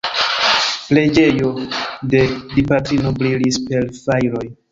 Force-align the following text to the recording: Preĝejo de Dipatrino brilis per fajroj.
Preĝejo 0.85 1.51
de 2.15 2.23
Dipatrino 2.55 3.13
brilis 3.21 3.63
per 3.69 3.89
fajroj. 4.01 4.45